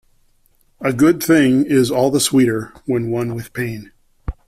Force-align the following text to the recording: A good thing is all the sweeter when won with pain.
A 0.79 0.93
good 0.93 1.21
thing 1.21 1.63
is 1.63 1.91
all 1.91 2.09
the 2.09 2.19
sweeter 2.19 2.73
when 2.87 3.11
won 3.11 3.35
with 3.35 3.53
pain. 3.53 3.91